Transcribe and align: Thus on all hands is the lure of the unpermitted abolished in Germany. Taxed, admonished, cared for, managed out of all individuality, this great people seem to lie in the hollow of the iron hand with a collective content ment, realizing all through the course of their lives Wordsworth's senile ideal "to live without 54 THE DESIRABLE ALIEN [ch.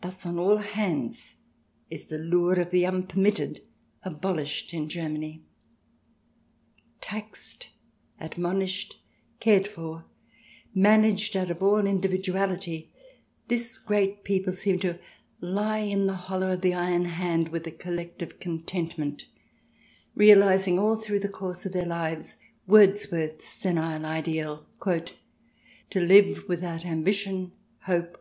Thus 0.00 0.24
on 0.24 0.38
all 0.38 0.56
hands 0.56 1.36
is 1.90 2.04
the 2.04 2.16
lure 2.16 2.54
of 2.58 2.70
the 2.70 2.86
unpermitted 2.86 3.60
abolished 4.02 4.72
in 4.72 4.88
Germany. 4.88 5.44
Taxed, 7.02 7.68
admonished, 8.18 9.02
cared 9.40 9.68
for, 9.68 10.06
managed 10.74 11.36
out 11.36 11.50
of 11.50 11.62
all 11.62 11.86
individuality, 11.86 12.94
this 13.48 13.76
great 13.76 14.24
people 14.24 14.54
seem 14.54 14.78
to 14.78 14.98
lie 15.42 15.80
in 15.80 16.06
the 16.06 16.14
hollow 16.16 16.54
of 16.54 16.62
the 16.62 16.72
iron 16.72 17.04
hand 17.04 17.48
with 17.50 17.66
a 17.66 17.72
collective 17.72 18.40
content 18.40 18.96
ment, 18.96 19.26
realizing 20.14 20.78
all 20.78 20.96
through 20.96 21.20
the 21.20 21.28
course 21.28 21.66
of 21.66 21.74
their 21.74 21.84
lives 21.84 22.38
Wordsworth's 22.66 23.48
senile 23.48 24.06
ideal 24.06 24.64
"to 24.86 26.00
live 26.00 26.44
without 26.48 26.84
54 26.84 26.96
THE 26.96 27.02
DESIRABLE 27.02 27.52
ALIEN 27.86 28.12
[ch. 28.14 28.16